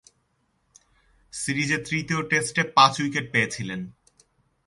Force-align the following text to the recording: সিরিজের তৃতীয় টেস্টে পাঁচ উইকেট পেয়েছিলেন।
সিরিজের 1.33 1.81
তৃতীয় 1.89 2.21
টেস্টে 2.29 2.63
পাঁচ 2.75 2.93
উইকেট 3.01 3.25
পেয়েছিলেন। 3.31 3.81